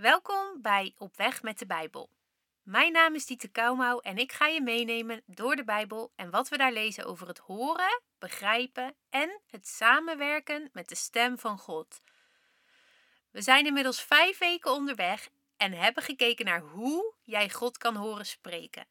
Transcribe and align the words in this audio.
Welkom 0.00 0.62
bij 0.62 0.94
Op 0.98 1.16
Weg 1.16 1.42
met 1.42 1.58
de 1.58 1.66
Bijbel. 1.66 2.10
Mijn 2.62 2.92
naam 2.92 3.14
is 3.14 3.26
Dieter 3.26 3.50
Kouwmouw 3.50 3.98
en 3.98 4.16
ik 4.18 4.32
ga 4.32 4.46
je 4.46 4.60
meenemen 4.60 5.22
door 5.26 5.56
de 5.56 5.64
Bijbel 5.64 6.12
en 6.16 6.30
wat 6.30 6.48
we 6.48 6.56
daar 6.56 6.72
lezen 6.72 7.04
over 7.04 7.28
het 7.28 7.38
horen, 7.38 8.02
begrijpen 8.18 8.94
en 9.10 9.40
het 9.46 9.68
samenwerken 9.68 10.70
met 10.72 10.88
de 10.88 10.94
stem 10.94 11.38
van 11.38 11.58
God. 11.58 12.00
We 13.30 13.42
zijn 13.42 13.66
inmiddels 13.66 14.02
vijf 14.02 14.38
weken 14.38 14.72
onderweg 14.72 15.28
en 15.56 15.72
hebben 15.72 16.02
gekeken 16.02 16.44
naar 16.44 16.60
hoe 16.60 17.14
jij 17.22 17.50
God 17.50 17.78
kan 17.78 17.96
horen 17.96 18.26
spreken. 18.26 18.86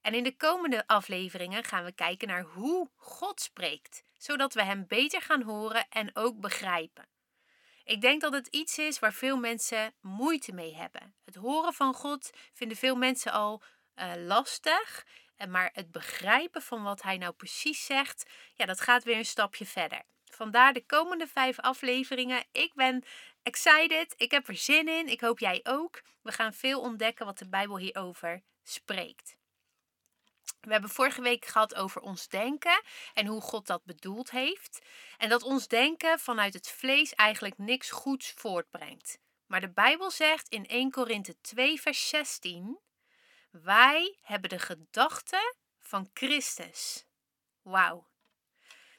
En 0.00 0.14
in 0.14 0.24
de 0.24 0.36
komende 0.36 0.86
afleveringen 0.86 1.64
gaan 1.64 1.84
we 1.84 1.92
kijken 1.92 2.28
naar 2.28 2.42
hoe 2.42 2.90
God 2.96 3.40
spreekt, 3.40 4.02
zodat 4.18 4.54
we 4.54 4.62
Hem 4.62 4.86
beter 4.88 5.22
gaan 5.22 5.42
horen 5.42 5.86
en 5.88 6.16
ook 6.16 6.40
begrijpen. 6.40 7.08
Ik 7.84 8.00
denk 8.00 8.20
dat 8.20 8.32
het 8.32 8.46
iets 8.46 8.78
is 8.78 8.98
waar 8.98 9.12
veel 9.12 9.36
mensen 9.36 9.94
moeite 10.00 10.52
mee 10.52 10.74
hebben. 10.74 11.14
Het 11.24 11.34
horen 11.34 11.72
van 11.72 11.94
God 11.94 12.30
vinden 12.52 12.76
veel 12.76 12.96
mensen 12.96 13.32
al 13.32 13.62
uh, 13.96 14.12
lastig. 14.16 15.06
Maar 15.48 15.70
het 15.72 15.92
begrijpen 15.92 16.62
van 16.62 16.82
wat 16.82 17.02
hij 17.02 17.16
nou 17.16 17.32
precies 17.32 17.86
zegt, 17.86 18.30
ja, 18.54 18.66
dat 18.66 18.80
gaat 18.80 19.04
weer 19.04 19.16
een 19.16 19.24
stapje 19.24 19.66
verder. 19.66 20.02
Vandaar 20.24 20.72
de 20.72 20.86
komende 20.86 21.26
vijf 21.26 21.58
afleveringen. 21.58 22.44
Ik 22.52 22.74
ben 22.74 23.04
excited. 23.42 24.14
Ik 24.16 24.30
heb 24.30 24.48
er 24.48 24.56
zin 24.56 24.88
in. 24.88 25.08
Ik 25.08 25.20
hoop 25.20 25.38
jij 25.38 25.60
ook. 25.62 26.02
We 26.22 26.32
gaan 26.32 26.54
veel 26.54 26.80
ontdekken 26.80 27.26
wat 27.26 27.38
de 27.38 27.48
Bijbel 27.48 27.78
hierover 27.78 28.42
spreekt. 28.62 29.36
We 30.60 30.72
hebben 30.72 30.90
vorige 30.90 31.22
week 31.22 31.44
gehad 31.44 31.74
over 31.74 32.00
ons 32.00 32.28
denken 32.28 32.82
en 33.14 33.26
hoe 33.26 33.40
God 33.40 33.66
dat 33.66 33.84
bedoeld 33.84 34.30
heeft. 34.30 34.78
En 35.18 35.28
dat 35.28 35.42
ons 35.42 35.68
denken 35.68 36.18
vanuit 36.18 36.54
het 36.54 36.70
vlees 36.70 37.14
eigenlijk 37.14 37.58
niks 37.58 37.90
goeds 37.90 38.32
voortbrengt. 38.32 39.18
Maar 39.46 39.60
de 39.60 39.70
Bijbel 39.72 40.10
zegt 40.10 40.48
in 40.48 40.66
1 40.66 40.90
Korinthe 40.90 41.40
2, 41.40 41.80
vers 41.80 42.08
16: 42.08 42.78
Wij 43.50 44.18
hebben 44.22 44.50
de 44.50 44.58
gedachten 44.58 45.54
van 45.78 46.10
Christus. 46.12 47.04
Wauw. 47.62 48.08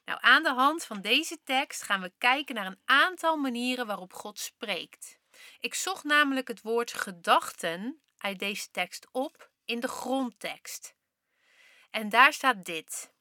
Nou, 0.06 0.20
aan 0.22 0.44
de 0.44 0.54
hand 0.54 0.84
van 0.84 1.02
deze 1.02 1.44
tekst 1.44 1.82
gaan 1.82 2.02
we 2.02 2.14
kijken 2.18 2.56
naar 2.56 2.66
een 2.66 2.82
aantal 2.86 3.38
manieren 3.38 3.88
waarop 3.88 4.14
God 4.14 4.40
spreekt. 4.40 5.20
Ik 5.60 5.74
zocht 5.74 6.04
namelijk 6.04 6.48
het 6.48 6.62
woord 6.62 6.94
gedachten 6.94 8.02
uit 8.18 8.40
deze 8.40 8.72
tekst 8.72 9.08
op 9.12 9.52
in 9.66 9.80
de 9.80 9.88
grondtekst. 9.88 10.96
En 11.92 12.10
daar 12.10 12.34
staat 12.34 12.66
dit. 12.66 13.14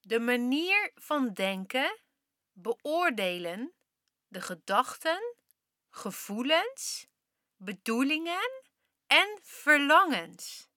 De 0.00 0.20
manier 0.20 0.90
van 0.94 1.32
denken, 1.32 2.00
beoordelen, 2.52 3.72
de 4.26 4.40
gedachten, 4.40 5.34
gevoelens, 5.90 7.06
bedoelingen 7.56 8.62
en 9.06 9.38
verlangens. 9.42 10.68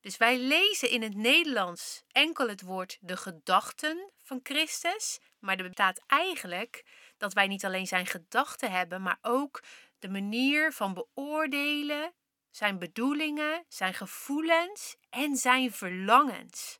Dus 0.00 0.16
wij 0.16 0.38
lezen 0.38 0.90
in 0.90 1.02
het 1.02 1.14
Nederlands 1.14 2.04
enkel 2.08 2.48
het 2.48 2.62
woord 2.62 2.98
de 3.00 3.16
gedachten 3.16 4.12
van 4.22 4.40
Christus, 4.42 5.20
maar 5.38 5.56
er 5.56 5.66
bestaat 5.66 6.02
eigenlijk 6.06 6.84
dat 7.16 7.32
wij 7.32 7.46
niet 7.46 7.64
alleen 7.64 7.86
zijn 7.86 8.06
gedachten 8.06 8.70
hebben, 8.70 9.02
maar 9.02 9.18
ook 9.22 9.62
de 9.98 10.08
manier 10.08 10.72
van 10.72 10.94
beoordelen, 10.94 12.14
zijn 12.56 12.78
bedoelingen, 12.78 13.64
zijn 13.68 13.94
gevoelens 13.94 14.96
en 15.10 15.36
zijn 15.36 15.72
verlangens. 15.72 16.78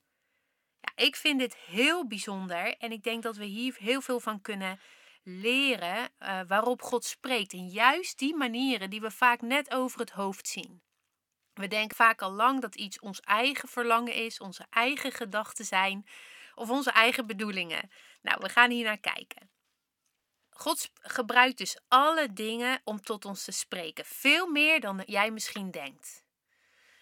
Ja, 0.81 1.05
ik 1.05 1.17
vind 1.17 1.39
dit 1.39 1.57
heel 1.57 2.07
bijzonder 2.07 2.77
en 2.77 2.93
ik 2.93 3.03
denk 3.03 3.23
dat 3.23 3.37
we 3.37 3.45
hier 3.45 3.77
heel 3.79 4.01
veel 4.01 4.21
van 4.21 4.41
kunnen 4.41 4.81
leren 5.23 6.09
uh, 6.19 6.41
waarop 6.47 6.83
God 6.83 7.05
spreekt. 7.05 7.53
En 7.53 7.69
juist 7.69 8.19
die 8.19 8.35
manieren 8.35 8.91
die 8.91 9.01
we 9.01 9.11
vaak 9.11 9.41
net 9.41 9.75
over 9.75 10.01
het 10.01 10.11
hoofd 10.11 10.49
zien. 10.49 10.83
We 11.53 11.69
denken 11.69 11.97
vaak 11.97 12.23
al 12.23 12.33
lang 12.33 12.61
dat 12.61 12.75
iets 12.75 13.01
ons 13.01 13.21
eigen 13.21 13.69
verlangen 13.69 14.15
is, 14.15 14.41
onze 14.41 14.67
eigen 14.71 15.13
gedachten 15.13 15.65
zijn 15.65 16.07
of 16.55 16.71
onze 16.71 16.91
eigen 16.91 17.27
bedoelingen. 17.27 17.91
Nou, 18.23 18.39
we 18.41 18.49
gaan 18.49 18.71
hier 18.71 18.85
naar 18.85 18.99
kijken. 18.99 19.51
God 20.57 20.91
gebruikt 21.01 21.59
dus 21.59 21.79
alle 21.89 22.33
dingen 22.33 22.81
om 22.85 23.01
tot 23.01 23.25
ons 23.25 23.45
te 23.45 23.53
spreken, 23.53 24.05
veel 24.05 24.47
meer 24.47 24.81
dan 24.81 25.03
jij 25.07 25.31
misschien 25.31 25.71
denkt. 25.71 26.25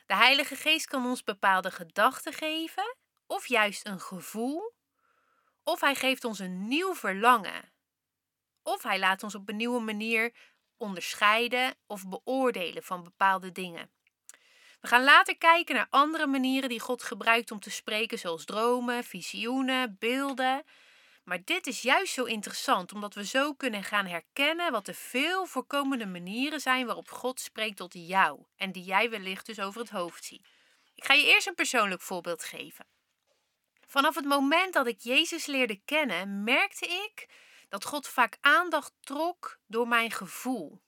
De 0.07 0.15
Heilige 0.15 0.57
Geest 0.57 0.87
kan 0.87 1.07
ons 1.07 1.25
bepaalde 1.25 1.71
gedachten 1.71 2.33
geven, 2.33 2.97
of 3.27 3.47
juist 3.47 3.87
een 3.87 4.01
gevoel, 4.01 4.73
of 5.63 5.81
hij 5.81 5.95
geeft 5.95 6.25
ons 6.25 6.39
een 6.39 6.69
nieuw 6.69 6.95
verlangen, 6.95 7.73
of 8.63 8.83
hij 8.83 8.99
laat 8.99 9.23
ons 9.23 9.35
op 9.35 9.49
een 9.49 9.57
nieuwe 9.57 9.81
manier 9.81 10.35
onderscheiden 10.77 11.75
of 11.87 12.09
beoordelen 12.09 12.83
van 12.83 13.03
bepaalde 13.03 13.53
dingen. 13.53 13.91
We 14.81 14.89
gaan 14.89 15.05
later 15.05 15.39
kijken 15.39 15.75
naar 15.75 15.87
andere 15.91 16.27
manieren 16.27 16.69
die 16.69 16.81
God 16.81 17.03
gebruikt 17.03 17.51
om 17.51 17.61
te 17.61 17.71
spreken, 17.71 18.19
zoals 18.19 18.45
dromen, 18.45 19.05
visioenen, 19.05 19.97
beelden. 19.99 20.65
Maar 21.25 21.45
dit 21.45 21.67
is 21.67 21.83
juist 21.83 22.13
zo 22.13 22.25
interessant, 22.25 22.93
omdat 22.93 23.15
we 23.15 23.25
zo 23.25 23.55
kunnen 23.55 23.85
gaan 23.85 24.07
herkennen 24.07 24.73
wat 24.73 24.87
de 24.87 24.95
veel 24.95 25.47
voorkomende 25.47 26.07
manieren 26.07 26.61
zijn 26.61 26.87
waarop 26.87 27.11
God 27.11 27.41
spreekt 27.41 27.77
tot 27.77 27.93
jou 27.97 28.45
en 28.57 28.73
die 28.73 28.85
jij 28.85 29.11
wellicht 29.11 29.47
dus 29.47 29.61
over 29.61 29.81
het 29.81 29.91
hoofd 29.91 30.25
ziet. 30.25 30.47
Ik 30.95 31.05
ga 31.05 31.15
je 31.15 31.27
eerst 31.27 31.47
een 31.47 31.55
persoonlijk 31.55 32.01
voorbeeld 32.01 32.45
geven. 32.45 32.87
Vanaf 33.87 34.15
het 34.15 34.25
moment 34.25 34.73
dat 34.73 34.87
ik 34.87 35.01
Jezus 35.01 35.47
leerde 35.47 35.81
kennen, 35.85 36.45
merkte 36.45 36.87
ik 36.87 37.29
dat 37.69 37.85
God 37.85 38.09
vaak 38.09 38.37
aandacht 38.41 38.93
trok 39.01 39.59
door 39.67 39.89
mijn 39.89 40.11
gevoel. 40.11 40.83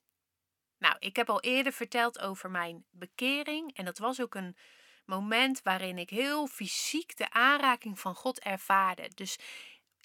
Nou, 0.79 0.97
ik 0.99 1.17
heb 1.17 1.31
al 1.31 1.41
eerder 1.41 1.73
verteld 1.73 2.19
over 2.21 2.51
mijn 2.51 2.85
bekering 2.91 3.77
en 3.77 3.85
dat 3.85 3.99
was 3.99 4.21
ook 4.21 4.35
een 4.35 4.57
moment 5.05 5.63
waarin 5.63 5.99
ik 5.99 6.11
heel 6.11 6.47
fysiek 6.47 7.17
de 7.17 7.31
aanraking 7.31 8.01
van 8.01 8.15
God 8.15 8.41
ervaarde. 8.41 9.11
Dus 9.15 9.39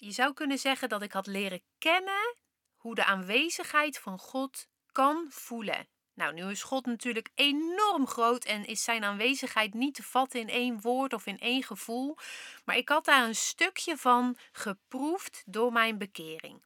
je 0.04 0.12
zou 0.12 0.32
kunnen 0.34 0.58
zeggen 0.58 0.88
dat 0.88 1.02
ik 1.02 1.12
had 1.12 1.26
leren 1.26 1.62
kennen 1.78 2.36
hoe 2.76 2.94
de 2.94 3.04
aanwezigheid 3.04 3.98
van 3.98 4.18
God 4.18 4.68
kan 4.92 5.26
voelen. 5.28 5.88
Nou, 6.14 6.34
nu 6.34 6.50
is 6.50 6.62
God 6.62 6.86
natuurlijk 6.86 7.30
enorm 7.34 8.06
groot 8.06 8.44
en 8.44 8.64
is 8.64 8.84
zijn 8.84 9.04
aanwezigheid 9.04 9.74
niet 9.74 9.94
te 9.94 10.02
vatten 10.02 10.40
in 10.40 10.48
één 10.48 10.80
woord 10.80 11.12
of 11.12 11.26
in 11.26 11.38
één 11.38 11.62
gevoel. 11.62 12.16
Maar 12.64 12.76
ik 12.76 12.88
had 12.88 13.04
daar 13.04 13.24
een 13.26 13.34
stukje 13.34 13.96
van 13.96 14.36
geproefd 14.52 15.42
door 15.46 15.72
mijn 15.72 15.98
bekering. 15.98 16.64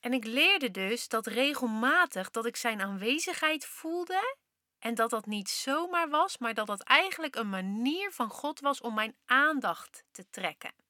En 0.00 0.12
ik 0.12 0.24
leerde 0.24 0.70
dus 0.70 1.08
dat 1.08 1.26
regelmatig 1.26 2.30
dat 2.30 2.46
ik 2.46 2.56
zijn 2.56 2.80
aanwezigheid 2.80 3.66
voelde 3.66 4.36
en 4.78 4.94
dat 4.94 5.10
dat 5.10 5.26
niet 5.26 5.48
zomaar 5.48 6.08
was, 6.08 6.38
maar 6.38 6.54
dat 6.54 6.66
dat 6.66 6.82
eigenlijk 6.82 7.36
een 7.36 7.50
manier 7.50 8.12
van 8.12 8.30
God 8.30 8.60
was 8.60 8.80
om 8.80 8.94
mijn 8.94 9.16
aandacht 9.26 10.04
te 10.10 10.30
trekken. 10.30 10.88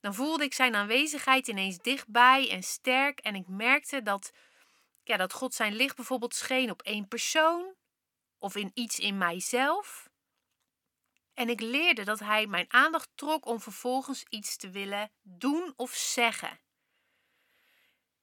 Dan 0.00 0.14
voelde 0.14 0.44
ik 0.44 0.54
zijn 0.54 0.74
aanwezigheid 0.74 1.48
ineens 1.48 1.78
dichtbij 1.78 2.50
en 2.50 2.62
sterk 2.62 3.20
en 3.20 3.34
ik 3.34 3.48
merkte 3.48 4.02
dat, 4.02 4.32
ja, 5.02 5.16
dat 5.16 5.32
God 5.32 5.54
zijn 5.54 5.74
licht 5.74 5.96
bijvoorbeeld 5.96 6.34
scheen 6.34 6.70
op 6.70 6.82
één 6.82 7.08
persoon 7.08 7.74
of 8.38 8.56
in 8.56 8.70
iets 8.74 8.98
in 8.98 9.18
mijzelf. 9.18 10.08
En 11.34 11.48
ik 11.48 11.60
leerde 11.60 12.04
dat 12.04 12.18
hij 12.18 12.46
mijn 12.46 12.72
aandacht 12.72 13.08
trok 13.14 13.46
om 13.46 13.60
vervolgens 13.60 14.24
iets 14.28 14.56
te 14.56 14.70
willen 14.70 15.10
doen 15.22 15.72
of 15.76 15.94
zeggen. 15.94 16.60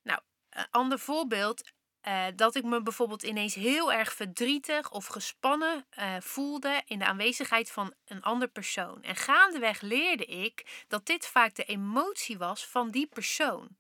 Nou, 0.02 0.22
een 0.50 0.68
ander 0.72 1.00
voorbeeld. 1.00 1.72
Uh, 2.08 2.26
dat 2.36 2.56
ik 2.56 2.64
me 2.64 2.82
bijvoorbeeld 2.82 3.24
ineens 3.24 3.56
heel 3.56 3.94
erg 3.94 4.14
verdrietig 4.14 4.92
of 4.92 5.06
gespannen 5.06 5.86
uh, 6.00 6.16
voelde 6.20 6.82
in 6.86 7.00
de 7.00 7.06
aanwezigheid 7.06 7.72
van 7.72 7.94
een 8.06 8.22
ander 8.22 8.48
persoon. 8.48 9.04
En 9.04 9.16
gaandeweg 9.16 9.82
leerde 9.82 10.26
ik 10.26 10.86
dat 10.88 11.06
dit 11.06 11.28
vaak 11.28 11.56
de 11.56 11.64
emotie 11.64 12.38
was 12.38 12.66
van 12.66 12.92
die 12.92 13.08
persoon 13.08 13.78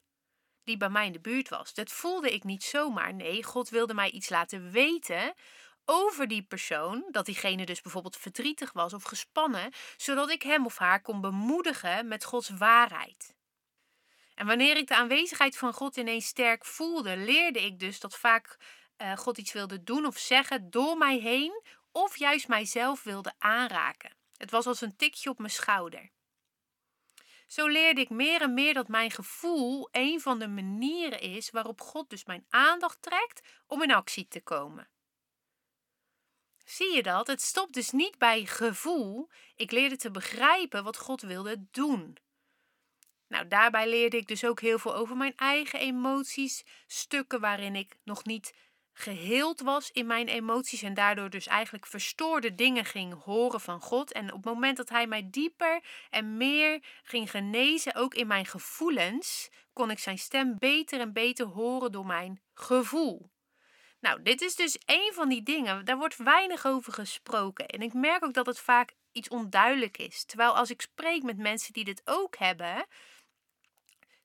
die 0.67 0.77
bij 0.77 0.89
mij 0.89 1.05
in 1.05 1.11
de 1.11 1.19
buurt 1.19 1.49
was. 1.49 1.73
Dat 1.73 1.91
voelde 1.91 2.33
ik 2.33 2.43
niet 2.43 2.63
zomaar. 2.63 3.13
Nee, 3.13 3.43
God 3.43 3.69
wilde 3.69 3.93
mij 3.93 4.09
iets 4.09 4.29
laten 4.29 4.71
weten 4.71 5.33
over 5.85 6.27
die 6.27 6.43
persoon, 6.43 7.07
dat 7.11 7.25
diegene 7.25 7.65
dus 7.65 7.81
bijvoorbeeld 7.81 8.17
verdrietig 8.17 8.73
was 8.73 8.93
of 8.93 9.03
gespannen, 9.03 9.71
zodat 9.97 10.29
ik 10.29 10.41
hem 10.41 10.65
of 10.65 10.77
haar 10.77 11.01
kon 11.01 11.21
bemoedigen 11.21 12.07
met 12.07 12.25
Gods 12.25 12.49
waarheid. 12.49 13.35
En 14.37 14.45
wanneer 14.45 14.77
ik 14.77 14.87
de 14.87 14.95
aanwezigheid 14.95 15.57
van 15.57 15.73
God 15.73 15.97
ineens 15.97 16.25
sterk 16.25 16.65
voelde, 16.65 17.17
leerde 17.17 17.65
ik 17.65 17.79
dus 17.79 17.99
dat 17.99 18.17
vaak 18.17 18.57
uh, 18.97 19.17
God 19.17 19.37
iets 19.37 19.51
wilde 19.51 19.83
doen 19.83 20.05
of 20.05 20.17
zeggen 20.17 20.69
door 20.69 20.97
mij 20.97 21.17
heen, 21.17 21.63
of 21.91 22.17
juist 22.17 22.47
mijzelf 22.47 23.03
wilde 23.03 23.33
aanraken. 23.37 24.15
Het 24.35 24.51
was 24.51 24.65
als 24.65 24.81
een 24.81 24.95
tikje 24.95 25.29
op 25.29 25.37
mijn 25.37 25.51
schouder. 25.51 26.11
Zo 27.47 27.67
leerde 27.67 28.01
ik 28.01 28.09
meer 28.09 28.41
en 28.41 28.53
meer 28.53 28.73
dat 28.73 28.87
mijn 28.87 29.11
gevoel 29.11 29.89
een 29.91 30.21
van 30.21 30.39
de 30.39 30.47
manieren 30.47 31.19
is 31.19 31.49
waarop 31.49 31.81
God 31.81 32.09
dus 32.09 32.25
mijn 32.25 32.45
aandacht 32.49 33.01
trekt 33.01 33.47
om 33.67 33.83
in 33.83 33.91
actie 33.91 34.27
te 34.27 34.41
komen. 34.41 34.89
Zie 36.65 36.95
je 36.95 37.03
dat? 37.03 37.27
Het 37.27 37.41
stopt 37.41 37.73
dus 37.73 37.91
niet 37.91 38.17
bij 38.17 38.45
gevoel. 38.45 39.29
Ik 39.55 39.71
leerde 39.71 39.97
te 39.97 40.11
begrijpen 40.11 40.83
wat 40.83 40.97
God 40.97 41.21
wilde 41.21 41.65
doen. 41.71 42.17
Nou, 43.27 43.47
daarbij 43.47 43.89
leerde 43.89 44.17
ik 44.17 44.27
dus 44.27 44.45
ook 44.45 44.61
heel 44.61 44.79
veel 44.79 44.95
over 44.95 45.17
mijn 45.17 45.33
eigen 45.35 45.79
emoties, 45.79 46.63
stukken 46.87 47.39
waarin 47.39 47.75
ik 47.75 47.97
nog 48.03 48.25
niet 48.25 48.53
geheeld 48.93 49.61
was 49.61 49.91
in 49.91 50.05
mijn 50.05 50.27
emoties 50.27 50.81
en 50.81 50.93
daardoor 50.93 51.29
dus 51.29 51.47
eigenlijk 51.47 51.85
verstoorde 51.85 52.55
dingen 52.55 52.85
ging 52.85 53.23
horen 53.23 53.61
van 53.61 53.81
God. 53.81 54.11
En 54.11 54.33
op 54.33 54.43
het 54.43 54.53
moment 54.53 54.77
dat 54.77 54.89
Hij 54.89 55.07
mij 55.07 55.27
dieper 55.31 55.83
en 56.09 56.37
meer 56.37 56.83
ging 57.03 57.31
genezen, 57.31 57.95
ook 57.95 58.13
in 58.13 58.27
mijn 58.27 58.45
gevoelens, 58.45 59.49
kon 59.73 59.91
ik 59.91 59.99
Zijn 59.99 60.17
stem 60.17 60.55
beter 60.59 60.99
en 60.99 61.13
beter 61.13 61.45
horen 61.45 61.91
door 61.91 62.05
mijn 62.05 62.41
gevoel. 62.53 63.31
Nou, 63.99 64.21
dit 64.21 64.41
is 64.41 64.55
dus 64.55 64.77
een 64.85 65.11
van 65.13 65.29
die 65.29 65.43
dingen. 65.43 65.85
Daar 65.85 65.97
wordt 65.97 66.17
weinig 66.17 66.65
over 66.65 66.93
gesproken. 66.93 67.67
En 67.67 67.81
ik 67.81 67.93
merk 67.93 68.23
ook 68.23 68.33
dat 68.33 68.45
het 68.45 68.59
vaak 68.59 68.93
iets 69.11 69.29
onduidelijk 69.29 69.97
is. 69.97 70.25
Terwijl 70.25 70.55
als 70.55 70.69
ik 70.69 70.81
spreek 70.81 71.23
met 71.23 71.37
mensen 71.37 71.73
die 71.73 71.83
dit 71.83 72.01
ook 72.05 72.37
hebben, 72.37 72.85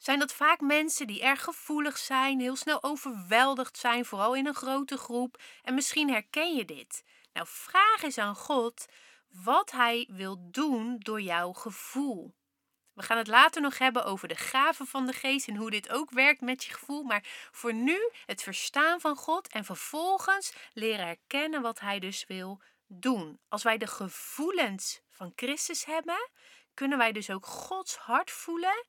zijn 0.04 0.18
dat 0.18 0.32
vaak 0.32 0.60
mensen 0.60 1.06
die 1.06 1.22
erg 1.22 1.42
gevoelig 1.42 1.98
zijn, 1.98 2.40
heel 2.40 2.56
snel 2.56 2.82
overweldigd 2.82 3.78
zijn, 3.78 4.04
vooral 4.04 4.34
in 4.34 4.46
een 4.46 4.54
grote 4.54 4.96
groep. 4.96 5.42
En 5.62 5.74
misschien 5.74 6.10
herken 6.10 6.56
je 6.56 6.64
dit. 6.64 7.04
Nou, 7.32 7.46
vraag 7.50 8.02
eens 8.02 8.18
aan 8.18 8.34
God 8.34 8.86
wat 9.28 9.70
Hij 9.70 10.08
wil 10.10 10.50
doen 10.50 10.96
door 10.98 11.20
jouw 11.20 11.52
gevoel. 11.52 12.34
We 12.94 13.02
gaan 13.02 13.16
het 13.16 13.26
later 13.26 13.62
nog 13.62 13.78
hebben 13.78 14.04
over 14.04 14.28
de 14.28 14.36
gaven 14.36 14.86
van 14.86 15.06
de 15.06 15.12
geest 15.12 15.48
en 15.48 15.56
hoe 15.56 15.70
dit 15.70 15.90
ook 15.90 16.10
werkt 16.10 16.40
met 16.40 16.64
je 16.64 16.72
gevoel. 16.72 17.02
Maar 17.02 17.48
voor 17.50 17.74
nu 17.74 18.10
het 18.26 18.42
verstaan 18.42 19.00
van 19.00 19.16
God 19.16 19.48
en 19.48 19.64
vervolgens 19.64 20.52
leren 20.72 21.06
herkennen 21.06 21.62
wat 21.62 21.80
Hij 21.80 21.98
dus 21.98 22.24
wil 22.26 22.60
doen. 22.86 23.40
Als 23.48 23.62
wij 23.62 23.78
de 23.78 23.86
gevoelens 23.86 25.00
van 25.08 25.32
Christus 25.36 25.84
hebben, 25.84 26.30
kunnen 26.74 26.98
wij 26.98 27.12
dus 27.12 27.30
ook 27.30 27.46
Gods 27.46 27.96
hart 27.96 28.30
voelen 28.30 28.86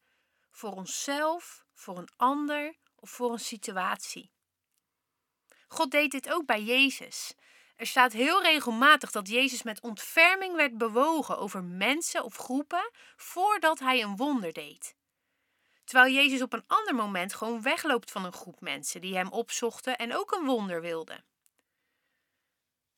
voor 0.54 0.72
onszelf, 0.72 1.66
voor 1.74 1.98
een 1.98 2.10
ander 2.18 2.76
of 2.96 3.10
voor 3.10 3.32
een 3.32 3.40
situatie. 3.40 4.32
God 5.68 5.92
deed 5.92 6.12
dit 6.12 6.32
ook 6.32 6.46
bij 6.46 6.64
Jezus. 6.64 7.34
Er 7.76 7.88
staat 7.88 8.12
heel 8.12 8.42
regelmatig 8.42 9.12
dat 9.12 9.28
Jezus 9.28 9.64
met 9.64 9.82
ontferming 9.82 10.56
werd 10.56 10.78
bewogen 10.78 11.38
over 11.38 11.64
mensen 11.64 12.24
of 12.24 12.36
groepen 12.36 12.92
voordat 13.16 13.80
hij 13.80 14.02
een 14.02 14.16
wonder 14.16 14.54
deed. 14.54 14.96
Terwijl 15.84 16.14
Jezus 16.14 16.42
op 16.42 16.54
een 16.54 16.68
ander 16.68 16.96
moment 16.96 17.34
gewoon 17.34 17.62
wegloopt 17.62 18.12
van 18.12 18.26
een 18.26 18.34
groep 18.34 18.62
mensen 18.62 19.02
die 19.02 19.16
hem 19.16 19.28
opzochten 19.28 19.98
en 19.98 20.16
ook 20.16 20.32
een 20.32 20.46
wonder 20.46 20.82
wilden. 20.82 21.26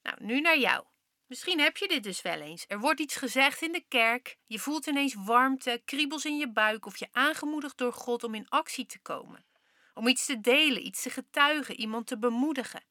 Nou, 0.01 0.24
nu 0.24 0.42
naar 0.42 0.58
jou. 0.58 0.86
Misschien 1.27 1.60
heb 1.60 1.77
je 1.77 1.88
dit 1.88 2.04
dus 2.04 2.22
wel 2.22 2.42
eens. 2.42 2.66
Er 2.68 2.80
wordt 2.80 3.00
iets 3.00 3.16
gezegd 3.16 3.62
in 3.62 3.72
de 3.72 3.86
kerk, 3.88 4.38
je 4.45 4.60
voelt 4.60 4.86
ineens 4.86 5.13
warmte, 5.13 5.81
kriebels 5.86 6.25
in 6.25 6.38
je 6.38 6.51
buik 6.51 6.86
of 6.86 6.98
je 6.98 7.07
aangemoedigd 7.12 7.77
door 7.77 7.94
God 7.94 8.24
om 8.24 8.36
in 8.36 8.50
actie 8.50 8.86
te 8.86 9.00
komen. 9.00 9.45
Om 9.94 10.07
iets 10.07 10.25
te 10.25 10.42
delen, 10.42 10.86
iets 10.86 11.01
te 11.01 11.10
getuigen, 11.10 11.80
iemand 11.80 12.07
te 12.07 12.18
bemoedigen. 12.18 12.86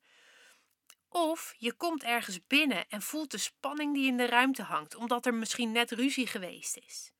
Of 1.08 1.54
je 1.58 1.72
komt 1.72 2.02
ergens 2.02 2.46
binnen 2.46 2.88
en 2.88 3.02
voelt 3.02 3.31
de 3.31 3.38
spanning 3.38 3.94
die 3.94 4.06
in 4.06 4.16
de 4.16 4.26
ruimte 4.26 4.62
hangt, 4.62 4.94
omdat 4.94 5.26
er 5.26 5.34
misschien 5.34 5.72
net 5.72 5.90
ruzie 5.90 6.26
geweest 6.26 6.76
is. 6.76 7.12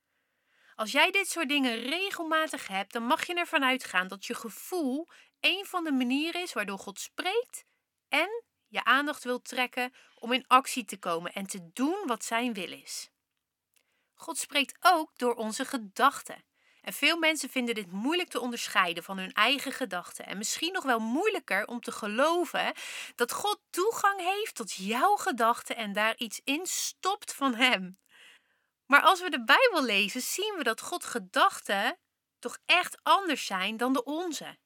Als 0.75 0.93
jij 0.93 1.11
dit 1.11 1.29
soort 1.29 1.49
dingen 1.49 1.81
regelmatig 1.81 2.67
hebt, 2.67 2.93
dan 2.93 3.03
mag 3.03 3.27
je 3.27 3.35
ervan 3.35 3.65
uitgaan 3.65 4.09
dat 4.09 4.27
je 4.27 4.35
gevoel 4.35 5.09
een 5.41 5.65
van 5.65 5.85
de 5.85 5.93
manieren 5.93 6.43
is 6.43 6.53
waardoor 6.53 6.79
God 6.79 6.99
spreekt 7.01 7.65
en 8.09 8.45
je 8.75 8.85
aandacht 8.85 9.25
wil 9.25 9.43
trekken 9.43 9.93
om 10.19 10.33
in 10.33 10.45
actie 10.47 10.85
te 10.85 10.99
komen 10.99 11.33
en 11.33 11.47
te 11.47 11.71
doen 11.73 12.03
wat 12.07 12.25
zijn 12.25 12.53
wil 12.53 12.73
is. 12.73 13.11
God 14.15 14.39
spreekt 14.39 14.77
ook 14.81 15.11
door 15.17 15.35
onze 15.35 15.65
gedachten. 15.65 16.45
En 16.81 16.93
veel 16.93 17.19
mensen 17.19 17.49
vinden 17.49 17.75
dit 17.75 17.93
moeilijk 17.93 18.29
te 18.29 18.41
onderscheiden 18.41 19.05
van 19.05 19.19
hun 19.19 19.33
eigen 19.33 19.73
gedachten. 19.73 20.27
En 20.27 20.39
misschien 20.39 20.73
nog 20.73 20.85
wel 20.85 20.99
moeilijker 20.99 21.67
om 21.67 21.81
te 21.81 21.93
geloven 21.93 22.73
dat 23.15 23.33
God 23.33 23.61
toegang 23.71 24.21
heeft 24.21 24.55
tot 24.55 24.73
jouw 24.73 25.17
gedachten 25.17 25.77
en 25.77 25.93
daar 25.93 26.17
iets 26.17 26.41
in 26.45 26.67
stopt 26.67 27.35
van 27.35 27.55
Hem. 27.55 27.99
Maar 28.87 29.03
als 29.03 29.21
we 29.21 29.31
de 29.31 29.45
Bijbel 29.45 29.85
lezen, 29.85 30.21
zien 30.21 30.55
we 30.57 30.63
dat 30.63 30.81
God 30.81 31.05
gedachten 31.05 31.99
toch 32.39 32.59
echt 32.67 32.99
anders 33.03 33.47
zijn 33.47 33.77
dan 33.77 33.93
de 33.93 34.05
onze. 34.05 34.59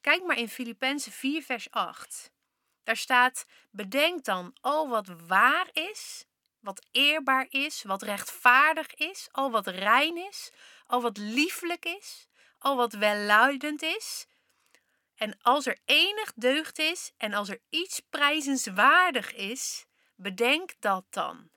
Kijk 0.00 0.22
maar 0.22 0.38
in 0.38 0.48
Filippenzen 0.48 1.12
4, 1.12 1.42
vers 1.42 1.70
8. 1.70 2.30
Daar 2.88 2.96
staat: 2.96 3.46
Bedenk 3.70 4.24
dan 4.24 4.56
al 4.60 4.88
wat 4.88 5.06
waar 5.26 5.68
is, 5.72 6.24
wat 6.60 6.86
eerbaar 6.90 7.46
is, 7.50 7.82
wat 7.82 8.02
rechtvaardig 8.02 8.94
is, 8.94 9.28
al 9.32 9.50
wat 9.50 9.66
rein 9.66 10.16
is, 10.16 10.50
al 10.86 11.02
wat 11.02 11.16
lieflijk 11.16 11.84
is, 11.84 12.28
al 12.58 12.76
wat 12.76 12.92
welluidend 12.92 13.82
is. 13.82 14.26
En 15.14 15.38
als 15.42 15.66
er 15.66 15.78
enig 15.84 16.32
deugd 16.34 16.78
is 16.78 17.12
en 17.16 17.34
als 17.34 17.48
er 17.48 17.60
iets 17.68 18.00
prijzenswaardig 18.10 19.34
is, 19.34 19.84
bedenk 20.16 20.74
dat 20.80 21.04
dan. 21.10 21.50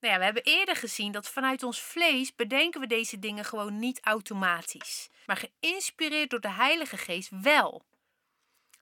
Nou 0.00 0.12
ja, 0.12 0.18
we 0.18 0.24
hebben 0.24 0.44
eerder 0.44 0.76
gezien 0.76 1.12
dat 1.12 1.28
vanuit 1.28 1.62
ons 1.62 1.80
vlees 1.80 2.34
bedenken 2.34 2.80
we 2.80 2.86
deze 2.86 3.18
dingen 3.18 3.44
gewoon 3.44 3.78
niet 3.78 4.00
automatisch, 4.00 5.08
maar 5.26 5.48
geïnspireerd 5.60 6.30
door 6.30 6.40
de 6.40 6.50
Heilige 6.50 6.96
Geest 6.96 7.30
wel. 7.30 7.87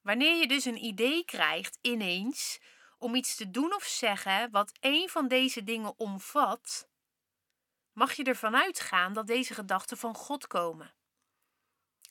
Wanneer 0.06 0.37
je 0.37 0.47
dus 0.47 0.64
een 0.64 0.85
idee 0.85 1.25
krijgt 1.25 1.79
ineens 1.81 2.58
om 2.99 3.14
iets 3.14 3.35
te 3.35 3.50
doen 3.50 3.75
of 3.75 3.85
zeggen 3.85 4.50
wat 4.50 4.73
een 4.81 5.08
van 5.08 5.29
deze 5.29 5.64
dingen 5.64 5.99
omvat, 5.99 6.88
mag 7.93 8.12
je 8.12 8.25
ervan 8.25 8.56
uitgaan 8.56 9.12
dat 9.12 9.26
deze 9.26 9.55
gedachten 9.55 9.97
van 9.97 10.14
God 10.14 10.47
komen. 10.47 10.94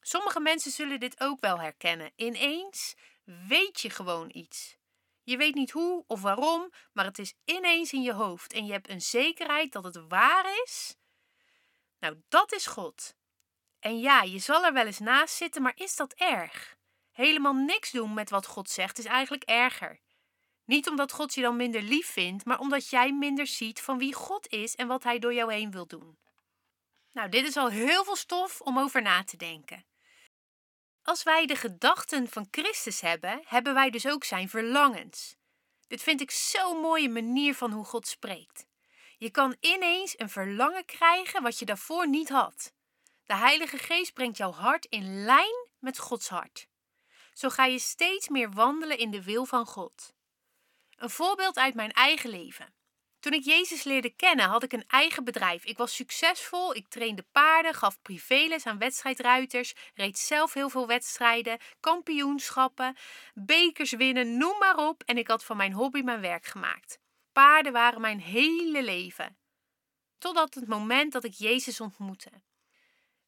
Sommige 0.01 0.39
mensen 0.39 0.71
zullen 0.71 1.00
dit 1.00 1.19
ook 1.19 1.39
wel 1.39 1.59
herkennen. 1.59 2.12
Ineens 2.15 2.95
weet 3.24 3.81
je 3.81 3.89
gewoon 3.89 4.30
iets. 4.33 4.77
Je 5.24 5.38
weet 5.38 5.56
niet 5.56 5.71
hoe 5.71 6.03
of 6.07 6.21
waarom, 6.21 6.71
maar 6.94 7.06
het 7.06 7.19
is 7.19 7.33
ineens 7.45 7.94
in 7.94 8.01
je 8.01 8.13
hoofd 8.13 8.53
en 8.53 8.65
je 8.65 8.71
hebt 8.71 8.89
een 8.89 9.01
zekerheid 9.01 9.71
dat 9.71 9.83
het 9.83 10.07
waar 10.07 10.62
is. 10.63 10.98
Nou, 12.00 12.21
dat 12.27 12.51
is 12.51 12.68
God. 12.68 13.15
En 13.80 14.00
ja, 14.00 14.21
je 14.21 14.39
zal 14.39 14.65
er 14.65 14.74
wel 14.74 14.86
eens 14.86 15.00
naast 15.00 15.36
zitten, 15.36 15.62
maar 15.62 15.75
is 15.75 15.95
dat 15.95 16.13
erg? 16.13 16.77
Helemaal 17.15 17.53
niks 17.53 17.91
doen 17.91 18.13
met 18.13 18.29
wat 18.29 18.45
God 18.45 18.69
zegt 18.69 18.97
is 18.97 19.06
eigenlijk 19.06 19.44
erger. 19.44 20.00
Niet 20.65 20.89
omdat 20.89 21.12
God 21.12 21.33
je 21.33 21.41
dan 21.41 21.56
minder 21.56 21.81
lief 21.81 22.07
vindt, 22.07 22.45
maar 22.45 22.59
omdat 22.59 22.89
jij 22.89 23.13
minder 23.13 23.47
ziet 23.47 23.81
van 23.81 23.97
wie 23.97 24.13
God 24.13 24.47
is 24.47 24.75
en 24.75 24.88
wat 24.88 25.03
Hij 25.03 25.19
door 25.19 25.33
jou 25.33 25.53
heen 25.53 25.71
wil 25.71 25.88
doen. 25.88 26.17
Nou, 27.12 27.29
dit 27.29 27.47
is 27.47 27.57
al 27.57 27.69
heel 27.69 28.03
veel 28.03 28.15
stof 28.15 28.62
om 28.62 28.79
over 28.79 29.01
na 29.01 29.23
te 29.23 29.38
denken. 29.38 29.85
Als 31.03 31.23
wij 31.23 31.45
de 31.45 31.56
gedachten 31.56 32.27
van 32.27 32.47
Christus 32.51 33.01
hebben, 33.01 33.41
hebben 33.45 33.73
wij 33.73 33.89
dus 33.89 34.07
ook 34.07 34.23
zijn 34.23 34.50
verlangens. 34.50 35.36
Dit 35.88 36.01
vind 36.01 36.22
ik 36.22 36.31
zo'n 36.31 36.77
mooie 36.77 37.10
manier 37.10 37.55
van 37.55 37.72
hoe 37.72 37.86
God 37.86 38.07
spreekt. 38.07 38.65
Je 39.17 39.31
kan 39.31 39.55
ineens 39.60 40.19
een 40.19 40.29
verlangen 40.29 40.86
krijgen 40.86 41.43
wat 41.43 41.60
je 41.60 41.65
daarvoor 41.65 42.10
niet 42.10 42.29
had. 42.29 42.74
De 43.25 43.36
Heilige 43.36 43.77
Geest 43.77 44.13
brengt 44.13 44.38
jouw 44.38 44.51
hart 44.51 44.86
in 44.86 45.24
lijn 45.24 45.67
met 45.79 45.98
Gods 45.98 46.29
hart. 46.29 46.67
Zo 47.36 47.50
ga 47.50 47.65
je 47.65 47.80
steeds 47.80 48.30
meer 48.30 48.51
wandelen 48.51 48.98
in 48.98 49.12
de 49.12 49.24
wil 49.24 49.46
van 49.46 49.65
God. 49.65 50.13
Een 50.96 51.10
voorbeeld 51.10 51.58
uit 51.58 51.74
mijn 51.74 51.92
eigen 51.92 52.30
leven. 52.30 52.74
Toen 53.20 53.34
ik 53.34 53.44
Jezus 53.44 53.84
leerde 53.84 54.10
kennen, 54.10 54.46
had 54.46 54.63
ik 54.63 54.74
een 54.74 54.88
eigen 54.88 55.24
bedrijf. 55.24 55.65
Ik 55.65 55.77
was 55.77 55.96
succesvol, 55.96 56.75
ik 56.75 56.88
trainde 56.88 57.25
paarden, 57.32 57.74
gaf 57.74 58.01
privéles 58.01 58.65
aan 58.65 58.77
wedstrijdruiters, 58.77 59.74
reed 59.94 60.18
zelf 60.18 60.54
heel 60.54 60.70
veel 60.70 60.88
wedstrijden, 60.88 61.58
kampioenschappen, 61.80 62.96
bekers 63.34 63.92
winnen, 63.92 64.38
noem 64.38 64.58
maar 64.58 64.77
op. 64.77 65.04
En 65.04 65.18
ik 65.18 65.27
had 65.27 65.44
van 65.44 65.58
mijn 65.58 65.74
hobby 65.74 66.01
mijn 66.01 66.22
werk 66.22 66.46
gemaakt. 66.46 67.00
Paarden 67.32 67.72
waren 67.72 68.01
mijn 68.01 68.20
hele 68.20 68.84
leven. 68.84 69.38
Totdat 70.18 70.54
het 70.54 70.68
moment 70.68 71.12
dat 71.12 71.24
ik 71.24 71.34
Jezus 71.34 71.80
ontmoette. 71.80 72.32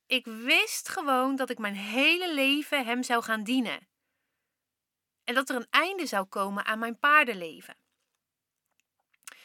Ik 0.05 0.25
wist 0.25 0.89
gewoon 0.89 1.35
dat 1.35 1.49
ik 1.49 1.57
mijn 1.57 1.75
hele 1.75 2.33
leven 2.33 2.85
Hem 2.85 3.03
zou 3.03 3.23
gaan 3.23 3.43
dienen 3.43 3.87
en 5.27 5.33
dat 5.33 5.49
er 5.49 5.55
een 5.55 5.67
einde 5.69 6.05
zou 6.05 6.25
komen 6.25 6.65
aan 6.65 6.79
mijn 6.79 6.99
paardenleven. 6.99 7.77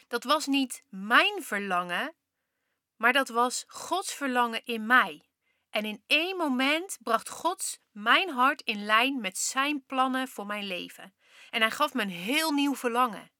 Dat 0.07 0.23
was 0.23 0.45
niet 0.45 0.83
mijn 0.89 1.43
verlangen, 1.43 2.15
maar 2.95 3.13
dat 3.13 3.29
was 3.29 3.63
Gods 3.67 4.13
verlangen 4.13 4.65
in 4.65 4.85
mij. 4.85 5.29
En 5.69 5.85
in 5.85 6.03
één 6.07 6.37
moment 6.37 6.97
bracht 7.01 7.29
God 7.29 7.79
mijn 7.91 8.29
hart 8.29 8.61
in 8.61 8.85
lijn 8.85 9.21
met 9.21 9.37
zijn 9.37 9.85
plannen 9.85 10.27
voor 10.27 10.45
mijn 10.45 10.67
leven. 10.67 11.15
En 11.49 11.61
hij 11.61 11.71
gaf 11.71 11.93
me 11.93 12.01
een 12.01 12.09
heel 12.09 12.51
nieuw 12.51 12.75
verlangen. 12.75 13.31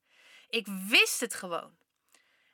Ik 0.47 0.67
wist 0.88 1.19
het 1.19 1.33
gewoon. 1.33 1.77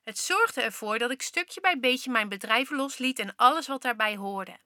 Het 0.03 0.17
zorgde 0.17 0.61
ervoor 0.61 0.97
dat 0.99 1.11
ik 1.11 1.21
stukje 1.21 1.61
bij 1.61 1.79
beetje 1.79 2.11
mijn 2.11 2.29
bedrijf 2.29 2.69
losliet 2.69 3.19
en 3.19 3.35
alles 3.35 3.67
wat 3.67 3.81
daarbij 3.81 4.15
hoorde. 4.15 4.57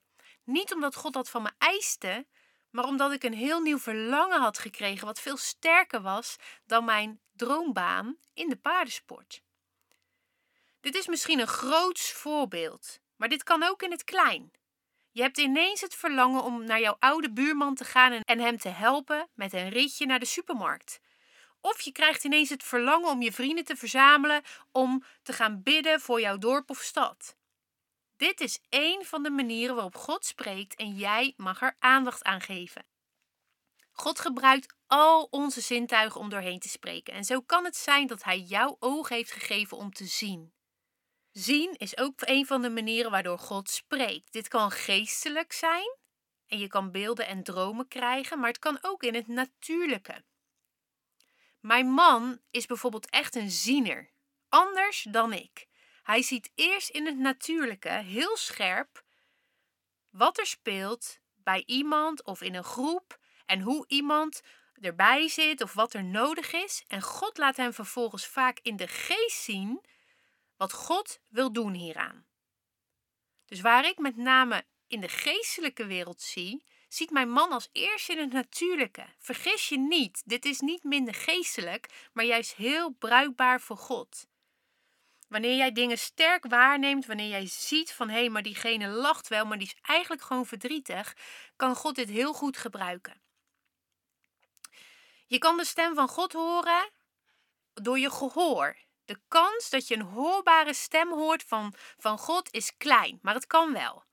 Niet 0.43 0.73
omdat 0.73 0.95
God 0.95 1.13
dat 1.13 1.29
van 1.29 1.41
me 1.41 1.51
eiste, 1.57 2.25
maar 2.73 2.85
omdat 2.85 3.11
ik 3.11 3.23
een 3.23 3.33
heel 3.33 3.61
nieuw 3.61 3.79
verlangen 3.79 4.39
had 4.39 4.57
gekregen 4.57 5.05
wat 5.05 5.19
veel 5.19 5.37
sterker 5.37 6.01
was 6.01 6.35
dan 6.65 6.85
mijn 6.85 7.19
droombaan 7.31 8.17
in 8.33 8.49
de 8.49 8.55
paardensport. 8.55 9.41
Dit 10.81 10.95
is 10.95 11.07
misschien 11.07 11.39
een 11.39 11.47
groots 11.47 12.11
voorbeeld, 12.11 12.99
maar 13.15 13.29
dit 13.29 13.43
kan 13.43 13.63
ook 13.63 13.83
in 13.83 13.91
het 13.91 14.03
klein. 14.03 14.51
Je 15.11 15.21
hebt 15.21 15.37
ineens 15.37 15.81
het 15.81 15.95
verlangen 15.95 16.43
om 16.43 16.63
naar 16.63 16.79
jouw 16.79 16.95
oude 16.99 17.33
buurman 17.33 17.75
te 17.75 17.85
gaan 17.85 18.11
en 18.11 18.39
hem 18.39 18.57
te 18.57 18.69
helpen 18.69 19.29
met 19.33 19.53
een 19.53 19.69
ritje 19.69 20.05
naar 20.05 20.19
de 20.19 20.25
supermarkt. 20.25 20.99
Of 21.61 21.81
je 21.81 21.91
krijgt 21.91 22.23
ineens 22.23 22.49
het 22.49 22.63
verlangen 22.63 23.09
om 23.09 23.21
je 23.21 23.31
vrienden 23.31 23.65
te 23.65 23.75
verzamelen 23.75 24.41
om 24.71 25.03
te 25.23 25.33
gaan 25.33 25.63
bidden 25.63 25.99
voor 26.01 26.21
jouw 26.21 26.37
dorp 26.37 26.69
of 26.69 26.77
stad. 26.77 27.35
Dit 28.23 28.41
is 28.41 28.59
één 28.69 29.05
van 29.05 29.23
de 29.23 29.29
manieren 29.29 29.75
waarop 29.75 29.95
God 29.95 30.25
spreekt 30.25 30.75
en 30.75 30.95
jij 30.95 31.33
mag 31.37 31.61
er 31.61 31.75
aandacht 31.79 32.23
aan 32.23 32.41
geven. 32.41 32.85
God 33.91 34.19
gebruikt 34.19 34.75
al 34.87 35.27
onze 35.29 35.61
zintuigen 35.61 36.19
om 36.19 36.29
doorheen 36.29 36.59
te 36.59 36.69
spreken. 36.69 37.13
En 37.13 37.23
zo 37.23 37.41
kan 37.41 37.65
het 37.65 37.75
zijn 37.75 38.07
dat 38.07 38.23
Hij 38.23 38.39
jouw 38.39 38.75
oog 38.79 39.09
heeft 39.09 39.31
gegeven 39.31 39.77
om 39.77 39.93
te 39.93 40.05
zien. 40.05 40.53
Zien 41.31 41.73
is 41.73 41.97
ook 41.97 42.13
een 42.15 42.45
van 42.45 42.61
de 42.61 42.69
manieren 42.69 43.11
waardoor 43.11 43.39
God 43.39 43.69
spreekt. 43.69 44.31
Dit 44.33 44.47
kan 44.47 44.71
geestelijk 44.71 45.53
zijn 45.53 45.97
en 46.47 46.59
je 46.59 46.67
kan 46.67 46.91
beelden 46.91 47.27
en 47.27 47.43
dromen 47.43 47.87
krijgen, 47.87 48.39
maar 48.39 48.49
het 48.49 48.59
kan 48.59 48.77
ook 48.81 49.03
in 49.03 49.15
het 49.15 49.27
natuurlijke. 49.27 50.23
Mijn 51.59 51.87
man 51.87 52.39
is 52.51 52.65
bijvoorbeeld 52.65 53.09
echt 53.09 53.35
een 53.35 53.51
ziener, 53.51 54.11
anders 54.49 55.07
dan 55.09 55.33
ik. 55.33 55.71
Hij 56.03 56.21
ziet 56.21 56.51
eerst 56.55 56.89
in 56.89 57.05
het 57.05 57.17
natuurlijke 57.17 57.89
heel 57.89 58.37
scherp 58.37 59.03
wat 60.09 60.37
er 60.37 60.45
speelt 60.45 61.19
bij 61.35 61.63
iemand 61.65 62.23
of 62.23 62.41
in 62.41 62.55
een 62.55 62.63
groep 62.63 63.19
en 63.45 63.61
hoe 63.61 63.85
iemand 63.87 64.41
erbij 64.81 65.27
zit 65.27 65.61
of 65.61 65.73
wat 65.73 65.93
er 65.93 66.03
nodig 66.03 66.53
is. 66.53 66.83
En 66.87 67.01
God 67.01 67.37
laat 67.37 67.57
hem 67.57 67.73
vervolgens 67.73 68.27
vaak 68.27 68.59
in 68.61 68.75
de 68.75 68.87
geest 68.87 69.41
zien 69.41 69.85
wat 70.57 70.73
God 70.73 71.19
wil 71.27 71.53
doen 71.53 71.73
hieraan. 71.73 72.25
Dus 73.45 73.61
waar 73.61 73.85
ik 73.85 73.97
met 73.97 74.17
name 74.17 74.65
in 74.87 75.01
de 75.01 75.09
geestelijke 75.09 75.85
wereld 75.85 76.21
zie, 76.21 76.63
ziet 76.87 77.11
mijn 77.11 77.29
man 77.29 77.51
als 77.51 77.69
eerst 77.71 78.09
in 78.09 78.17
het 78.17 78.31
natuurlijke. 78.31 79.05
Vergis 79.19 79.69
je 79.69 79.77
niet, 79.77 80.21
dit 80.25 80.45
is 80.45 80.59
niet 80.59 80.83
minder 80.83 81.13
geestelijk, 81.13 82.09
maar 82.13 82.25
juist 82.25 82.55
heel 82.55 82.89
bruikbaar 82.89 83.61
voor 83.61 83.77
God. 83.77 84.27
Wanneer 85.33 85.55
jij 85.55 85.71
dingen 85.71 85.97
sterk 85.97 86.45
waarneemt, 86.45 87.05
wanneer 87.05 87.29
jij 87.29 87.47
ziet 87.47 87.91
van 87.91 88.09
hé, 88.09 88.19
hey, 88.19 88.29
maar 88.29 88.41
diegene 88.41 88.87
lacht 88.87 89.27
wel, 89.27 89.45
maar 89.45 89.57
die 89.57 89.67
is 89.67 89.75
eigenlijk 89.81 90.21
gewoon 90.21 90.45
verdrietig, 90.45 91.15
kan 91.55 91.75
God 91.75 91.95
dit 91.95 92.09
heel 92.09 92.33
goed 92.33 92.57
gebruiken. 92.57 93.21
Je 95.27 95.37
kan 95.37 95.57
de 95.57 95.65
stem 95.65 95.95
van 95.95 96.07
God 96.07 96.33
horen 96.33 96.91
door 97.73 97.99
je 97.99 98.11
gehoor. 98.11 98.77
De 99.05 99.19
kans 99.27 99.69
dat 99.69 99.87
je 99.87 99.95
een 99.95 100.01
hoorbare 100.01 100.73
stem 100.73 101.11
hoort 101.11 101.43
van, 101.43 101.73
van 101.97 102.17
God 102.17 102.51
is 102.51 102.77
klein, 102.77 103.19
maar 103.21 103.33
het 103.33 103.47
kan 103.47 103.73
wel. 103.73 104.03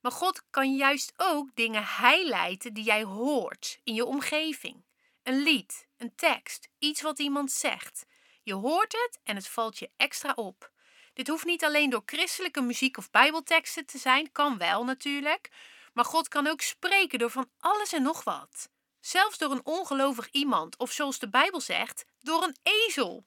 Maar 0.00 0.12
God 0.12 0.42
kan 0.50 0.76
juist 0.76 1.12
ook 1.16 1.54
dingen 1.54 1.82
highlighten 1.82 2.74
die 2.74 2.84
jij 2.84 3.02
hoort 3.02 3.80
in 3.84 3.94
je 3.94 4.04
omgeving. 4.04 4.84
Een 5.22 5.42
lied, 5.42 5.86
een 5.96 6.14
tekst, 6.14 6.68
iets 6.78 7.02
wat 7.02 7.18
iemand 7.18 7.52
zegt. 7.52 8.06
Je 8.42 8.54
hoort 8.54 8.92
het 8.92 9.20
en 9.24 9.36
het 9.36 9.48
valt 9.48 9.78
je 9.78 9.90
extra 9.96 10.32
op. 10.34 10.72
Dit 11.12 11.28
hoeft 11.28 11.44
niet 11.44 11.64
alleen 11.64 11.90
door 11.90 12.02
christelijke 12.06 12.60
muziek 12.60 12.96
of 12.96 13.10
bijbelteksten 13.10 13.86
te 13.86 13.98
zijn, 13.98 14.32
kan 14.32 14.58
wel 14.58 14.84
natuurlijk. 14.84 15.50
Maar 15.92 16.04
God 16.04 16.28
kan 16.28 16.46
ook 16.46 16.60
spreken 16.60 17.18
door 17.18 17.30
van 17.30 17.50
alles 17.58 17.92
en 17.92 18.02
nog 18.02 18.24
wat. 18.24 18.70
Zelfs 19.00 19.38
door 19.38 19.50
een 19.50 19.64
ongelovig 19.64 20.30
iemand, 20.30 20.76
of 20.76 20.92
zoals 20.92 21.18
de 21.18 21.28
Bijbel 21.28 21.60
zegt, 21.60 22.04
door 22.20 22.42
een 22.42 22.56
ezel. 22.62 23.26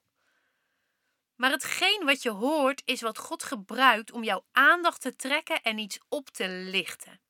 Maar 1.36 1.52
hetgeen 1.52 2.06
wat 2.06 2.22
je 2.22 2.30
hoort 2.30 2.82
is 2.86 3.02
wat 3.02 3.18
God 3.18 3.44
gebruikt 3.44 4.12
om 4.12 4.24
jouw 4.24 4.46
aandacht 4.52 5.02
te 5.02 5.16
trekken 5.16 5.62
en 5.62 5.78
iets 5.78 6.00
op 6.10 6.30
te 6.30 6.48
lichten. 6.50 7.22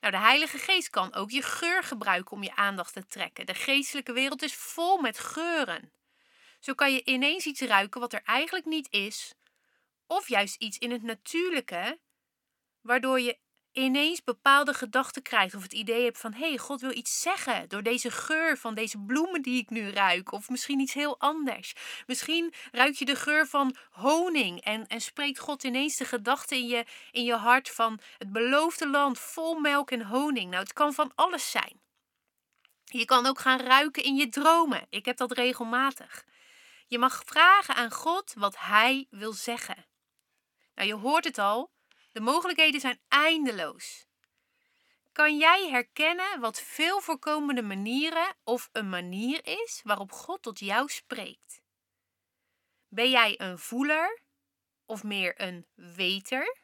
Nou, 0.00 0.12
de 0.12 0.18
Heilige 0.18 0.58
Geest 0.58 0.90
kan 0.90 1.14
ook 1.14 1.30
je 1.30 1.42
geur 1.42 1.82
gebruiken 1.82 2.36
om 2.36 2.42
je 2.42 2.54
aandacht 2.54 2.92
te 2.92 3.06
trekken. 3.06 3.46
De 3.46 3.54
geestelijke 3.54 4.12
wereld 4.12 4.42
is 4.42 4.54
vol 4.54 4.98
met 4.98 5.18
geuren. 5.18 5.92
Zo 6.60 6.74
kan 6.74 6.92
je 6.92 7.04
ineens 7.04 7.46
iets 7.46 7.60
ruiken 7.60 8.00
wat 8.00 8.12
er 8.12 8.22
eigenlijk 8.24 8.64
niet 8.64 8.88
is, 8.90 9.34
of 10.06 10.28
juist 10.28 10.56
iets 10.56 10.78
in 10.78 10.90
het 10.90 11.02
natuurlijke, 11.02 11.98
waardoor 12.80 13.20
je 13.20 13.38
ineens 13.72 14.24
bepaalde 14.24 14.74
gedachten 14.74 15.22
krijgt 15.22 15.54
of 15.54 15.62
het 15.62 15.72
idee 15.72 16.04
hebt 16.04 16.18
van 16.18 16.32
hé, 16.32 16.48
hey, 16.48 16.58
God 16.58 16.80
wil 16.80 16.96
iets 16.96 17.20
zeggen 17.20 17.68
door 17.68 17.82
deze 17.82 18.10
geur 18.10 18.58
van 18.58 18.74
deze 18.74 18.98
bloemen 18.98 19.42
die 19.42 19.60
ik 19.60 19.70
nu 19.70 19.90
ruik 19.90 20.32
of 20.32 20.48
misschien 20.48 20.80
iets 20.80 20.94
heel 20.94 21.18
anders. 21.18 21.74
Misschien 22.06 22.54
ruik 22.72 22.94
je 22.94 23.04
de 23.04 23.16
geur 23.16 23.46
van 23.46 23.76
honing 23.90 24.60
en, 24.60 24.86
en 24.86 25.00
spreekt 25.00 25.38
God 25.38 25.64
ineens 25.64 25.96
de 25.96 26.04
gedachte 26.04 26.56
in 26.56 26.66
je, 26.66 26.84
in 27.10 27.24
je 27.24 27.34
hart 27.34 27.70
van 27.70 28.00
het 28.18 28.32
beloofde 28.32 28.88
land 28.88 29.18
vol 29.18 29.58
melk 29.58 29.90
en 29.90 30.02
honing. 30.02 30.50
Nou, 30.50 30.62
het 30.62 30.72
kan 30.72 30.92
van 30.92 31.12
alles 31.14 31.50
zijn. 31.50 31.80
Je 32.84 33.04
kan 33.04 33.26
ook 33.26 33.38
gaan 33.38 33.60
ruiken 33.60 34.02
in 34.02 34.16
je 34.16 34.28
dromen. 34.28 34.86
Ik 34.88 35.04
heb 35.04 35.16
dat 35.16 35.32
regelmatig. 35.32 36.24
Je 36.90 36.98
mag 36.98 37.22
vragen 37.24 37.74
aan 37.74 37.90
God 37.90 38.34
wat 38.34 38.58
Hij 38.58 39.06
wil 39.10 39.32
zeggen. 39.32 39.86
Nou, 40.74 40.88
je 40.88 40.94
hoort 40.94 41.24
het 41.24 41.38
al. 41.38 41.72
De 42.12 42.20
mogelijkheden 42.20 42.80
zijn 42.80 43.00
eindeloos. 43.08 44.06
Kan 45.12 45.38
jij 45.38 45.68
herkennen 45.68 46.40
wat 46.40 46.60
veel 46.60 47.00
voorkomende 47.00 47.62
manieren 47.62 48.36
of 48.44 48.68
een 48.72 48.88
manier 48.88 49.46
is 49.46 49.80
waarop 49.84 50.12
God 50.12 50.42
tot 50.42 50.58
jou 50.58 50.88
spreekt? 50.88 51.62
Ben 52.88 53.10
jij 53.10 53.40
een 53.40 53.58
voeler 53.58 54.22
of 54.86 55.02
meer 55.02 55.40
een 55.40 55.66
weter? 55.74 56.56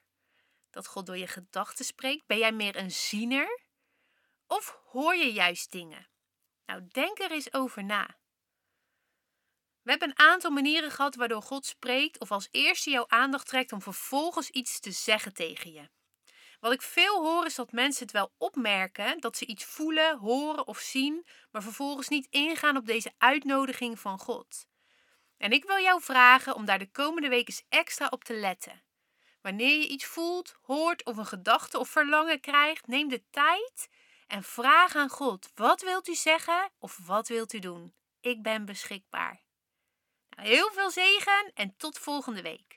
Dat 0.70 0.86
God 0.86 1.06
door 1.06 1.18
je 1.18 1.26
gedachten 1.26 1.84
spreekt. 1.84 2.26
Ben 2.26 2.38
jij 2.38 2.52
meer 2.52 2.76
een 2.76 2.90
ziener? 2.90 3.60
Of 4.46 4.80
hoor 4.84 5.16
je 5.16 5.32
juist 5.32 5.70
dingen? 5.70 6.08
Nou, 6.64 6.86
denk 6.88 7.18
er 7.18 7.30
eens 7.30 7.52
over 7.52 7.84
na. 7.84 8.18
We 9.86 9.92
hebben 9.92 10.08
een 10.08 10.26
aantal 10.26 10.50
manieren 10.50 10.90
gehad 10.90 11.14
waardoor 11.14 11.42
God 11.42 11.66
spreekt 11.66 12.20
of 12.20 12.30
als 12.30 12.48
eerste 12.50 12.90
jouw 12.90 13.04
aandacht 13.08 13.46
trekt 13.46 13.72
om 13.72 13.82
vervolgens 13.82 14.50
iets 14.50 14.80
te 14.80 14.90
zeggen 14.90 15.34
tegen 15.34 15.72
je. 15.72 15.88
Wat 16.60 16.72
ik 16.72 16.82
veel 16.82 17.22
hoor 17.24 17.44
is 17.46 17.54
dat 17.54 17.72
mensen 17.72 18.02
het 18.02 18.12
wel 18.12 18.32
opmerken 18.38 19.20
dat 19.20 19.36
ze 19.36 19.46
iets 19.46 19.64
voelen, 19.64 20.18
horen 20.18 20.66
of 20.66 20.78
zien, 20.78 21.26
maar 21.50 21.62
vervolgens 21.62 22.08
niet 22.08 22.26
ingaan 22.30 22.76
op 22.76 22.86
deze 22.86 23.12
uitnodiging 23.18 24.00
van 24.00 24.18
God. 24.18 24.66
En 25.36 25.52
ik 25.52 25.64
wil 25.64 25.78
jou 25.78 26.02
vragen 26.02 26.54
om 26.54 26.64
daar 26.64 26.78
de 26.78 26.90
komende 26.90 27.28
week 27.28 27.48
eens 27.48 27.64
extra 27.68 28.06
op 28.10 28.24
te 28.24 28.34
letten. 28.34 28.82
Wanneer 29.40 29.78
je 29.78 29.88
iets 29.88 30.04
voelt, 30.04 30.54
hoort 30.62 31.04
of 31.04 31.16
een 31.16 31.26
gedachte 31.26 31.78
of 31.78 31.88
verlangen 31.88 32.40
krijgt, 32.40 32.86
neem 32.86 33.08
de 33.08 33.24
tijd 33.30 33.88
en 34.26 34.42
vraag 34.42 34.94
aan 34.94 35.08
God: 35.08 35.50
wat 35.54 35.82
wilt 35.82 36.08
u 36.08 36.14
zeggen 36.14 36.70
of 36.78 36.98
wat 37.06 37.28
wilt 37.28 37.52
u 37.52 37.58
doen? 37.58 37.94
Ik 38.20 38.42
ben 38.42 38.64
beschikbaar. 38.64 39.45
Heel 40.36 40.70
veel 40.72 40.90
zegen 40.90 41.50
en 41.54 41.74
tot 41.76 41.98
volgende 41.98 42.42
week. 42.42 42.75